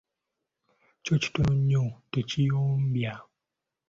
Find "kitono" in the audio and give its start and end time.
1.21-1.53